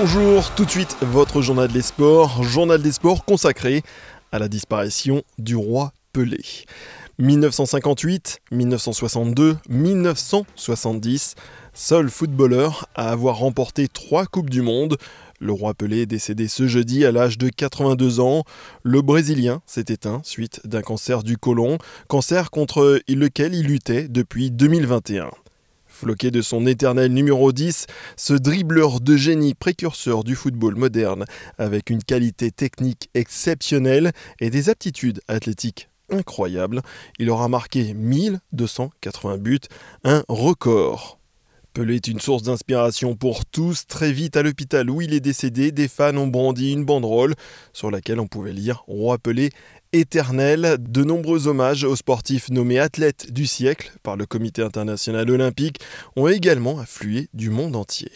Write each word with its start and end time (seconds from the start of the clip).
Bonjour, 0.00 0.54
tout 0.54 0.64
de 0.64 0.70
suite 0.70 0.96
votre 1.00 1.42
journal 1.42 1.66
des 1.66 1.82
sports, 1.82 2.44
journal 2.44 2.80
des 2.80 2.92
sports 2.92 3.24
consacré 3.24 3.82
à 4.30 4.38
la 4.38 4.46
disparition 4.46 5.24
du 5.38 5.56
roi 5.56 5.92
Pelé. 6.12 6.38
1958, 7.18 8.38
1962, 8.52 9.56
1970, 9.68 11.34
seul 11.74 12.10
footballeur 12.10 12.86
à 12.94 13.10
avoir 13.10 13.38
remporté 13.38 13.88
trois 13.88 14.26
Coupes 14.26 14.50
du 14.50 14.62
Monde. 14.62 14.98
Le 15.40 15.50
roi 15.50 15.74
Pelé 15.74 16.02
est 16.02 16.06
décédé 16.06 16.46
ce 16.46 16.68
jeudi 16.68 17.04
à 17.04 17.10
l'âge 17.10 17.36
de 17.36 17.48
82 17.48 18.20
ans. 18.20 18.44
Le 18.84 19.02
Brésilien 19.02 19.62
s'est 19.66 19.86
éteint 19.88 20.20
suite 20.22 20.60
d'un 20.64 20.82
cancer 20.82 21.24
du 21.24 21.38
côlon, 21.38 21.76
cancer 22.06 22.52
contre 22.52 23.00
lequel 23.08 23.52
il 23.52 23.66
luttait 23.66 24.06
depuis 24.06 24.52
2021. 24.52 25.28
Floqué 26.00 26.30
de 26.30 26.42
son 26.42 26.64
éternel 26.64 27.12
numéro 27.12 27.50
10, 27.50 27.86
ce 28.16 28.32
dribbleur 28.32 29.00
de 29.00 29.16
génie 29.16 29.54
précurseur 29.54 30.22
du 30.22 30.36
football 30.36 30.76
moderne, 30.76 31.24
avec 31.58 31.90
une 31.90 32.04
qualité 32.04 32.52
technique 32.52 33.10
exceptionnelle 33.14 34.12
et 34.38 34.48
des 34.48 34.70
aptitudes 34.70 35.20
athlétiques 35.26 35.88
incroyables, 36.08 36.82
il 37.18 37.28
aura 37.30 37.48
marqué 37.48 37.94
1280 37.94 39.38
buts, 39.38 39.58
un 40.04 40.22
record. 40.28 41.17
Pelé 41.78 41.94
est 41.94 42.08
une 42.08 42.18
source 42.18 42.42
d'inspiration 42.42 43.14
pour 43.14 43.46
tous. 43.46 43.86
Très 43.86 44.10
vite 44.10 44.36
à 44.36 44.42
l'hôpital 44.42 44.90
où 44.90 45.00
il 45.00 45.14
est 45.14 45.20
décédé, 45.20 45.70
des 45.70 45.86
fans 45.86 46.16
ont 46.16 46.26
brandi 46.26 46.72
une 46.72 46.84
banderole 46.84 47.36
sur 47.72 47.92
laquelle 47.92 48.18
on 48.18 48.26
pouvait 48.26 48.52
lire 48.52 48.82
Roi 48.88 49.16
Pelé 49.16 49.50
éternel. 49.92 50.78
De 50.80 51.04
nombreux 51.04 51.46
hommages 51.46 51.84
aux 51.84 51.94
sportifs 51.94 52.50
nommés 52.50 52.80
athlètes 52.80 53.32
du 53.32 53.46
siècle 53.46 53.92
par 54.02 54.16
le 54.16 54.26
Comité 54.26 54.60
international 54.60 55.30
olympique 55.30 55.78
ont 56.16 56.26
également 56.26 56.80
afflué 56.80 57.28
du 57.32 57.48
monde 57.48 57.76
entier. 57.76 58.10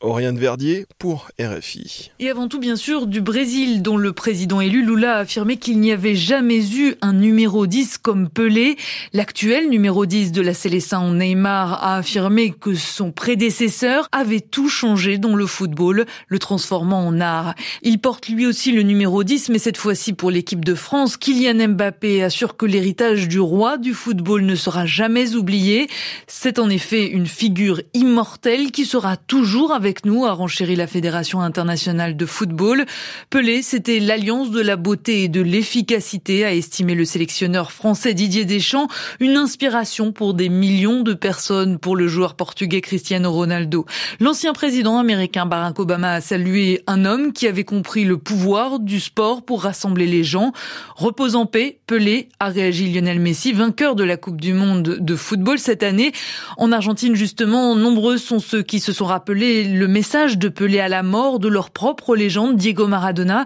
Oriane 0.00 0.38
Verdier 0.38 0.86
pour 1.00 1.28
RFI. 1.40 2.12
Et 2.20 2.30
avant 2.30 2.46
tout, 2.46 2.60
bien 2.60 2.76
sûr, 2.76 3.08
du 3.08 3.20
Brésil, 3.20 3.82
dont 3.82 3.96
le 3.96 4.12
président 4.12 4.60
élu 4.60 4.86
Lula 4.86 5.16
a 5.16 5.18
affirmé 5.20 5.56
qu'il 5.56 5.80
n'y 5.80 5.90
avait 5.90 6.14
jamais 6.14 6.72
eu 6.72 6.94
un 7.02 7.12
numéro 7.12 7.66
10 7.66 7.98
comme 7.98 8.28
Pelé. 8.28 8.76
L'actuel 9.12 9.68
numéro 9.68 10.06
10 10.06 10.30
de 10.30 10.40
la 10.40 10.54
Célestin 10.54 11.14
Neymar 11.14 11.82
a 11.82 11.96
affirmé 11.96 12.52
que 12.52 12.76
son 12.76 13.10
prédécesseur 13.10 14.08
avait 14.12 14.38
tout 14.38 14.68
changé 14.68 15.18
dans 15.18 15.34
le 15.34 15.46
football, 15.46 16.06
le 16.28 16.38
transformant 16.38 17.04
en 17.04 17.20
art. 17.20 17.56
Il 17.82 17.98
porte 17.98 18.28
lui 18.28 18.46
aussi 18.46 18.70
le 18.70 18.82
numéro 18.82 19.24
10, 19.24 19.48
mais 19.48 19.58
cette 19.58 19.78
fois-ci 19.78 20.12
pour 20.12 20.30
l'équipe 20.30 20.64
de 20.64 20.76
France. 20.76 21.16
Kylian 21.16 21.70
Mbappé 21.70 22.22
assure 22.22 22.56
que 22.56 22.66
l'héritage 22.66 23.26
du 23.26 23.40
roi 23.40 23.78
du 23.78 23.94
football 23.94 24.42
ne 24.42 24.54
sera 24.54 24.86
jamais 24.86 25.34
oublié. 25.34 25.88
C'est 26.28 26.60
en 26.60 26.70
effet 26.70 27.08
une 27.08 27.26
figure 27.26 27.82
immortelle 27.94 28.70
qui 28.70 28.84
sera 28.84 29.16
toujours 29.16 29.72
avec 29.72 29.87
avec 29.88 30.04
nous, 30.04 30.26
a 30.26 30.32
renchéri 30.32 30.76
la 30.76 30.86
Fédération 30.86 31.40
internationale 31.40 32.14
de 32.14 32.26
football. 32.26 32.84
Pelé, 33.30 33.62
c'était 33.62 34.00
l'alliance 34.00 34.50
de 34.50 34.60
la 34.60 34.76
beauté 34.76 35.22
et 35.22 35.28
de 35.28 35.40
l'efficacité, 35.40 36.44
a 36.44 36.52
estimé 36.52 36.94
le 36.94 37.06
sélectionneur 37.06 37.72
français 37.72 38.12
Didier 38.12 38.44
Deschamps, 38.44 38.88
une 39.18 39.38
inspiration 39.38 40.12
pour 40.12 40.34
des 40.34 40.50
millions 40.50 41.00
de 41.00 41.14
personnes 41.14 41.78
pour 41.78 41.96
le 41.96 42.06
joueur 42.06 42.34
portugais 42.34 42.82
Cristiano 42.82 43.32
Ronaldo. 43.32 43.86
L'ancien 44.20 44.52
président 44.52 44.98
américain 44.98 45.46
Barack 45.46 45.78
Obama 45.78 46.12
a 46.12 46.20
salué 46.20 46.82
un 46.86 47.06
homme 47.06 47.32
qui 47.32 47.46
avait 47.46 47.64
compris 47.64 48.04
le 48.04 48.18
pouvoir 48.18 48.80
du 48.80 49.00
sport 49.00 49.42
pour 49.42 49.62
rassembler 49.62 50.06
les 50.06 50.22
gens. 50.22 50.52
Repose 50.96 51.34
en 51.34 51.46
paix, 51.46 51.78
Pelé, 51.86 52.28
a 52.40 52.48
réagi 52.48 52.92
Lionel 52.92 53.20
Messi, 53.20 53.54
vainqueur 53.54 53.94
de 53.94 54.04
la 54.04 54.18
Coupe 54.18 54.38
du 54.38 54.52
Monde 54.52 54.82
de 54.82 55.16
football 55.16 55.58
cette 55.58 55.82
année. 55.82 56.12
En 56.58 56.72
Argentine, 56.72 57.14
justement, 57.14 57.74
nombreux 57.74 58.18
sont 58.18 58.38
ceux 58.38 58.62
qui 58.62 58.80
se 58.80 58.92
sont 58.92 59.06
rappelés 59.06 59.77
le 59.78 59.88
message 59.88 60.38
de 60.38 60.48
Pelé 60.48 60.80
à 60.80 60.88
la 60.88 61.04
mort 61.04 61.38
de 61.38 61.46
leur 61.46 61.70
propre 61.70 62.16
légende 62.16 62.56
Diego 62.56 62.88
Maradona. 62.88 63.44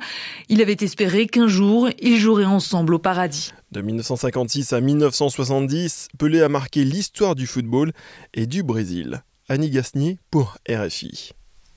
Il 0.49 0.63
avait 0.63 0.79
espéré 0.81 1.27
qu'un 1.27 1.47
jour, 1.47 1.91
ils 2.01 2.17
joueraient 2.17 2.47
ensemble 2.47 2.95
au 2.95 2.99
paradis. 2.99 3.53
De 3.71 3.83
1956 3.83 4.73
à 4.73 4.81
1970, 4.81 6.09
Pelé 6.19 6.41
a 6.41 6.49
marqué 6.49 6.85
l'histoire 6.85 7.35
du 7.35 7.47
football 7.47 7.93
et 8.33 8.47
du 8.47 8.63
Brésil. 8.63 9.23
Annie 9.49 9.69
Gasnier 9.69 10.19
pour 10.31 10.57
RFI. 10.69 11.33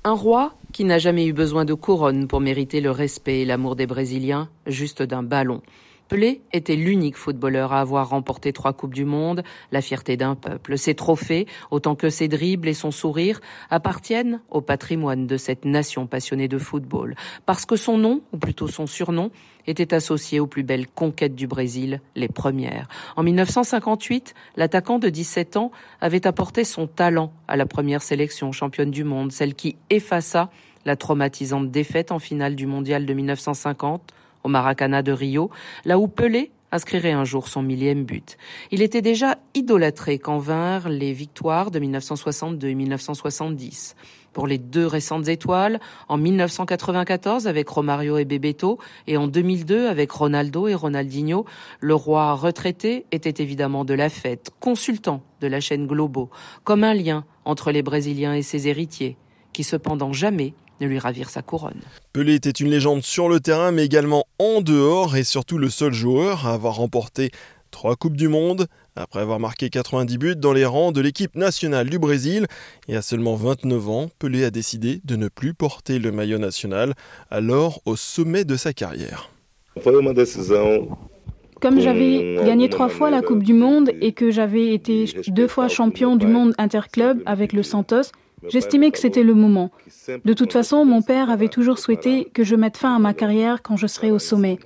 Un 0.06 0.14
roi 0.14 0.54
qui 0.72 0.86
n'a 0.86 1.00
jamais 1.00 1.26
eu 1.26 1.34
besoin 1.34 1.66
de 1.66 1.74
couronne 1.74 2.28
pour 2.28 2.40
mériter 2.40 2.80
le 2.80 2.92
respect 2.92 3.42
et 3.42 3.46
l'amour 3.46 3.76
des 3.76 3.88
Brésiliens, 3.88 4.50
juste 4.68 5.02
d'un 5.02 5.24
ballon. 5.24 5.62
Pelé 6.08 6.42
était 6.54 6.76
l'unique 6.76 7.18
footballeur 7.18 7.74
à 7.74 7.82
avoir 7.82 8.10
remporté 8.10 8.54
trois 8.54 8.74
Coupes 8.74 8.94
du 8.94 9.06
Monde, 9.06 9.44
la 9.72 9.82
fierté 9.82 10.18
d'un 10.18 10.36
peuple. 10.36 10.78
Ses 10.78 10.94
trophées, 10.94 11.48
autant 11.72 11.96
que 11.96 12.10
ses 12.10 12.28
dribbles 12.28 12.68
et 12.68 12.76
son 12.76 12.92
sourire, 12.92 13.42
appartiennent 13.72 14.42
au 14.52 14.62
patrimoine 14.62 15.26
de 15.26 15.38
cette 15.38 15.66
nation 15.66 16.06
passionnée 16.06 16.48
de 16.48 16.60
football, 16.60 17.16
parce 17.48 17.66
que 17.66 17.76
son 17.76 17.98
nom, 17.98 18.22
ou 18.34 18.38
plutôt 18.38 18.68
son 18.68 18.86
surnom, 18.86 19.32
était 19.66 19.96
associé 19.96 20.40
aux 20.40 20.46
plus 20.46 20.62
belles 20.62 20.88
conquêtes 20.88 21.34
du 21.34 21.48
Brésil, 21.48 22.02
les 22.16 22.28
premières. 22.28 22.88
En 23.16 23.24
1958, 23.24 24.36
l'attaquant 24.58 25.00
de 25.00 25.10
17 25.10 25.58
ans 25.58 25.72
avait 26.02 26.28
apporté 26.28 26.64
son 26.66 26.86
talent 26.86 27.34
à 27.48 27.58
la 27.58 27.66
première 27.66 28.04
sélection 28.04 28.52
championne 28.52 28.92
du 28.92 29.04
monde, 29.04 29.32
celle 29.32 29.56
qui 29.56 29.76
effaça 29.90 30.52
la 30.86 30.96
traumatisante 30.96 31.72
défaite 31.72 32.12
en 32.12 32.20
finale 32.20 32.56
du 32.56 32.68
mondial 32.68 33.08
de 33.08 33.14
1950 33.14 34.14
au 34.46 34.48
Maracana 34.48 35.02
de 35.02 35.12
Rio, 35.12 35.50
là 35.86 35.98
où 35.98 36.08
Pelé 36.08 36.52
inscrirait 36.72 37.12
un 37.12 37.26
jour 37.26 37.48
son 37.48 37.64
millième 37.64 38.04
but. 38.04 38.38
Il 38.72 38.82
était 38.82 39.02
déjà 39.02 39.38
idolâtré 39.56 40.20
quand 40.20 40.38
vinrent 40.38 40.90
les 40.90 41.14
victoires 41.14 41.72
de 41.72 41.80
1962 41.80 42.68
et 42.68 42.76
1970. 42.76 43.96
Pour 44.34 44.46
les 44.46 44.58
deux 44.58 44.86
récentes 44.86 45.30
étoiles, 45.30 45.80
en 46.10 46.18
1994 46.18 47.48
avec 47.48 47.70
Romario 47.70 48.18
et 48.18 48.26
Bebeto 48.26 48.78
et 49.08 49.18
en 49.18 49.28
2002 49.28 49.88
avec 49.88 50.12
Ronaldo 50.12 50.68
et 50.68 50.76
Ronaldinho, 50.76 51.46
le 51.80 51.96
roi 51.96 52.34
retraité 52.34 53.06
était 53.12 53.42
évidemment 53.42 53.86
de 53.86 53.94
la 53.94 54.10
fête, 54.10 54.52
consultant 54.60 55.24
de 55.42 55.48
la 55.48 55.62
chaîne 55.62 55.88
Globo, 55.88 56.30
comme 56.64 56.84
un 56.84 56.94
lien 56.94 57.24
entre 57.46 57.72
les 57.72 57.82
Brésiliens 57.82 58.34
et 58.34 58.42
ses 58.42 58.68
héritiers, 58.68 59.18
qui 59.54 59.64
cependant 59.64 60.12
jamais 60.14 60.54
ne 60.82 60.88
lui 60.88 61.00
ravir 61.00 61.30
sa 61.30 61.42
couronne. 61.42 61.82
Pelé 62.14 62.36
était 62.36 62.50
une 62.50 62.70
légende 62.70 63.04
sur 63.04 63.30
le 63.30 63.40
terrain, 63.40 63.72
mais 63.72 63.86
également 63.86 64.26
en 64.40 64.62
dehors, 64.62 65.16
et 65.16 65.24
surtout 65.24 65.58
le 65.58 65.70
seul 65.70 65.94
joueur 65.94 66.48
à 66.48 66.54
avoir 66.54 66.76
remporté 66.76 67.32
trois 67.72 67.96
Coupes 67.96 68.16
du 68.16 68.30
Monde, 68.30 68.68
après 68.96 69.20
avoir 69.20 69.40
marqué 69.40 69.70
90 69.70 70.18
buts 70.18 70.36
dans 70.38 70.54
les 70.54 70.66
rangs 70.66 70.94
de 70.94 71.02
l'équipe 71.02 71.36
nationale 71.36 71.90
du 71.90 72.00
Brésil. 72.00 72.48
Et 72.88 72.96
à 72.96 73.02
seulement 73.02 73.36
29 73.36 73.90
ans, 73.90 74.10
Pelé 74.18 74.46
a 74.46 74.52
décidé 74.52 75.02
de 75.04 75.16
ne 75.18 75.28
plus 75.28 75.54
porter 75.54 76.00
le 76.00 76.12
maillot 76.12 76.38
national, 76.38 76.94
alors 77.30 77.82
au 77.86 77.96
sommet 77.98 78.46
de 78.46 78.56
sa 78.56 78.72
carrière. 78.72 79.30
Comme 81.62 81.80
j'avais 81.80 82.38
gagné 82.46 82.70
trois 82.70 82.90
fois 82.90 83.10
la 83.10 83.22
Coupe 83.22 83.44
du 83.44 83.54
Monde 83.54 83.92
et 84.02 84.14
que 84.14 84.32
j'avais 84.32 84.74
été 84.74 85.06
deux 85.28 85.48
fois 85.48 85.68
champion 85.68 86.16
du 86.16 86.28
monde 86.28 86.54
interclub 86.58 87.22
avec 87.26 87.54
le 87.54 87.64
Santos, 87.64 88.12
J'estimais 88.48 88.92
que 88.92 89.00
c'était 89.00 89.24
le 89.24 89.34
moment. 89.34 89.72
De 90.24 90.34
toute 90.34 90.54
façon, 90.54 90.86
mon 90.86 91.02
père 91.02 91.30
avait 91.30 91.48
toujours 91.48 91.80
souhaité 91.80 92.28
que 92.34 92.44
je 92.44 92.56
mette 92.56 92.78
fin 92.78 92.96
à 92.96 93.00
ma 93.00 93.14
carrière 93.14 93.62
quand 93.62 93.78
je 93.78 93.88
serais 93.88 94.12
au 94.12 94.20
sommet. 94.20 94.60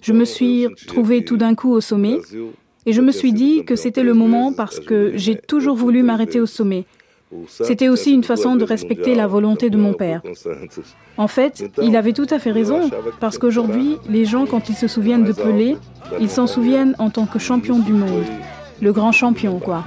Je 0.00 0.12
me 0.12 0.24
suis 0.24 0.66
trouvé 0.86 1.24
tout 1.24 1.36
d'un 1.36 1.54
coup 1.54 1.72
au 1.72 1.80
sommet 1.80 2.18
et 2.86 2.92
je 2.92 3.00
me 3.00 3.10
suis 3.12 3.32
dit 3.32 3.64
que 3.64 3.76
c'était 3.76 4.04
le 4.04 4.14
moment 4.14 4.52
parce 4.52 4.80
que 4.80 5.12
j'ai 5.16 5.36
toujours 5.36 5.76
voulu 5.76 6.02
m'arrêter 6.02 6.40
au 6.40 6.46
sommet. 6.46 6.84
C'était 7.46 7.88
aussi 7.88 8.12
une 8.12 8.24
façon 8.24 8.56
de 8.56 8.64
respecter 8.64 9.14
la 9.14 9.26
volonté 9.26 9.70
de 9.70 9.76
mon 9.76 9.92
père. 9.92 10.22
En 11.16 11.28
fait, 11.28 11.70
il 11.82 11.96
avait 11.96 12.12
tout 12.12 12.26
à 12.30 12.38
fait 12.38 12.50
raison, 12.50 12.90
parce 13.20 13.38
qu'aujourd'hui, 13.38 13.98
les 14.08 14.24
gens, 14.24 14.46
quand 14.46 14.68
ils 14.68 14.74
se 14.74 14.88
souviennent 14.88 15.24
de 15.24 15.32
Pelé, 15.32 15.76
ils 16.20 16.30
s'en 16.30 16.48
souviennent 16.48 16.96
en 16.98 17.10
tant 17.10 17.26
que 17.26 17.38
champion 17.38 17.78
du 17.78 17.92
monde. 17.92 18.24
Le 18.80 18.92
grand 18.92 19.12
champion, 19.12 19.60
quoi. 19.60 19.84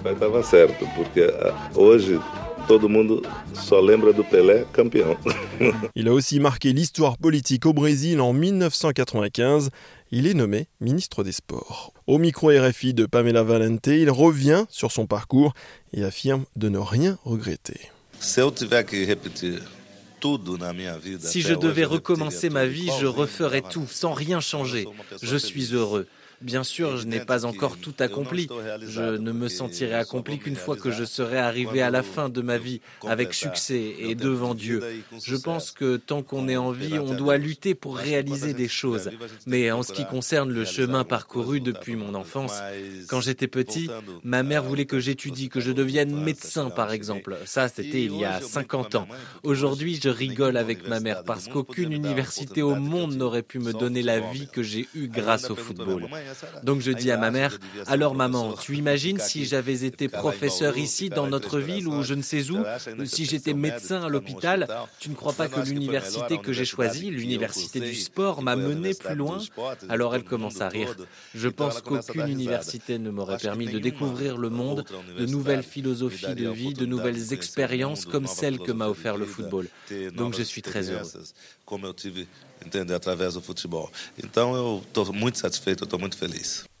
Pai 0.00 0.14
estava 0.14 0.42
certo, 0.42 0.86
porque 0.96 1.26
hoje 1.74 2.18
todo 2.66 2.88
mundo 2.88 3.22
só 3.54 3.80
lembra 3.80 4.12
do 4.12 4.24
Pelé 4.24 4.64
campeão. 4.72 5.16
Il 5.94 6.08
a 6.08 6.12
aussi 6.12 6.40
marqué 6.40 6.72
l'histoire 6.72 7.18
politique 7.18 7.66
au 7.66 7.72
Brésil 7.72 8.20
en 8.20 8.32
1995. 8.32 9.70
Il 10.10 10.26
est 10.26 10.34
nommé 10.34 10.68
ministre 10.80 11.22
des 11.22 11.32
Sports. 11.32 11.92
Au 12.06 12.18
micro 12.18 12.48
RFI 12.48 12.94
de 12.94 13.06
Pamela 13.06 13.42
Valente, 13.44 13.86
il 13.86 14.10
revient 14.10 14.64
sur 14.68 14.90
son 14.90 15.06
parcours 15.06 15.52
et 15.92 16.02
affirme 16.02 16.44
de 16.56 16.68
ne 16.68 16.78
rien 16.78 17.16
regretter. 17.24 17.90
Si 18.18 18.40
je 21.42 21.54
devais 21.54 21.84
recommencer 21.84 22.50
ma 22.50 22.66
vie, 22.66 22.90
je 23.00 23.06
referais 23.06 23.62
tout, 23.62 23.86
sans 23.88 24.12
rien 24.12 24.40
changer. 24.40 24.86
Je 25.22 25.36
suis 25.36 25.74
heureux. 25.74 26.08
Bien 26.40 26.64
sûr, 26.64 26.96
je 26.96 27.06
n'ai 27.06 27.20
pas 27.20 27.44
encore 27.44 27.76
tout 27.76 27.94
accompli. 27.98 28.48
Je 28.82 29.02
ne 29.02 29.32
me 29.32 29.48
sentirai 29.48 29.94
accompli 29.94 30.38
qu'une 30.38 30.56
fois 30.56 30.76
que 30.76 30.90
je 30.90 31.04
serai 31.04 31.38
arrivé 31.38 31.82
à 31.82 31.90
la 31.90 32.02
fin 32.02 32.28
de 32.28 32.40
ma 32.40 32.56
vie 32.56 32.80
avec 33.06 33.34
succès 33.34 33.94
et 33.98 34.14
devant 34.14 34.54
Dieu. 34.54 34.82
Je 35.22 35.36
pense 35.36 35.70
que 35.70 35.96
tant 35.96 36.22
qu'on 36.22 36.48
est 36.48 36.56
en 36.56 36.70
vie, 36.70 36.98
on 36.98 37.14
doit 37.14 37.36
lutter 37.36 37.74
pour 37.74 37.96
réaliser 37.96 38.54
des 38.54 38.68
choses. 38.68 39.10
Mais 39.46 39.70
en 39.70 39.82
ce 39.82 39.92
qui 39.92 40.06
concerne 40.06 40.50
le 40.50 40.64
chemin 40.64 41.04
parcouru 41.04 41.60
depuis 41.60 41.96
mon 41.96 42.14
enfance, 42.14 42.54
quand 43.08 43.20
j'étais 43.20 43.48
petit, 43.48 43.90
ma 44.24 44.42
mère 44.42 44.62
voulait 44.62 44.86
que 44.86 44.98
j'étudie, 44.98 45.50
que 45.50 45.60
je 45.60 45.72
devienne 45.72 46.14
médecin 46.14 46.70
par 46.70 46.92
exemple. 46.92 47.36
Ça, 47.44 47.68
c'était 47.68 48.02
il 48.02 48.16
y 48.16 48.24
a 48.24 48.40
50 48.40 48.94
ans. 48.94 49.08
Aujourd'hui, 49.42 50.00
je 50.02 50.08
rigole 50.08 50.56
avec 50.56 50.88
ma 50.88 51.00
mère 51.00 51.22
parce 51.24 51.48
qu'aucune 51.48 51.92
université 51.92 52.62
au 52.62 52.76
monde 52.76 53.14
n'aurait 53.14 53.42
pu 53.42 53.58
me 53.58 53.72
donner 53.72 54.02
la 54.02 54.20
vie 54.20 54.48
que 54.50 54.62
j'ai 54.62 54.88
eue 54.94 55.08
grâce 55.08 55.50
au 55.50 55.56
football. 55.56 56.08
Donc 56.62 56.80
je 56.80 56.92
dis 56.92 57.10
à 57.10 57.16
ma 57.16 57.30
mère, 57.30 57.58
alors 57.86 58.14
maman, 58.14 58.54
tu 58.54 58.76
imagines 58.82 59.18
si 59.18 59.44
j'avais 59.44 59.84
été 59.84 60.08
professeur 60.08 60.76
ici 60.78 61.10
dans 61.10 61.26
notre 61.26 61.58
ville 61.58 61.88
ou 61.88 62.02
je 62.02 62.14
ne 62.14 62.22
sais 62.22 62.50
où, 62.50 62.58
si 63.04 63.24
j'étais 63.24 63.54
médecin 63.54 64.02
à 64.02 64.08
l'hôpital, 64.08 64.68
tu 64.98 65.10
ne 65.10 65.14
crois 65.14 65.32
pas 65.32 65.48
que 65.48 65.60
l'université 65.60 66.38
que 66.38 66.52
j'ai 66.52 66.64
choisie, 66.64 67.10
l'université 67.10 67.80
du 67.80 67.94
sport, 67.94 68.42
m'a 68.42 68.56
mené 68.56 68.94
plus 68.94 69.14
loin 69.14 69.38
Alors 69.88 70.14
elle 70.14 70.24
commence 70.24 70.60
à 70.60 70.68
rire. 70.68 70.94
Je 71.34 71.48
pense 71.48 71.80
qu'aucune 71.80 72.28
université 72.28 72.98
ne 72.98 73.10
m'aurait 73.10 73.38
permis 73.38 73.66
de 73.66 73.78
découvrir 73.78 74.36
le 74.36 74.50
monde, 74.50 74.84
de 75.18 75.26
nouvelles 75.26 75.62
philosophies 75.62 76.34
de 76.34 76.48
vie, 76.48 76.74
de 76.74 76.86
nouvelles 76.86 77.32
expériences 77.32 78.04
comme 78.04 78.26
celle 78.26 78.58
que 78.58 78.72
m'a 78.72 78.88
offert 78.88 79.16
le 79.16 79.26
football. 79.26 79.68
Donc 80.14 80.36
je 80.36 80.42
suis 80.42 80.62
très 80.62 80.90
heureux. 80.90 81.10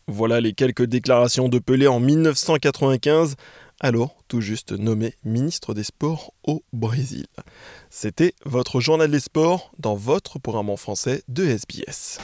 Voilà 0.06 0.40
les 0.40 0.52
quelques 0.52 0.84
déclarations 0.84 1.48
de 1.48 1.58
Pelé 1.58 1.86
en 1.86 2.00
1995, 2.00 3.36
alors 3.78 4.16
tout 4.28 4.40
juste 4.40 4.72
nommé 4.72 5.14
ministre 5.24 5.72
des 5.72 5.84
Sports 5.84 6.34
au 6.46 6.62
Brésil. 6.72 7.26
C'était 7.90 8.34
votre 8.44 8.80
journal 8.80 9.10
des 9.10 9.20
sports 9.20 9.72
dans 9.78 9.94
votre 9.94 10.38
programme 10.38 10.70
en 10.70 10.76
français 10.76 11.22
de 11.28 11.44
SBS. 11.44 12.18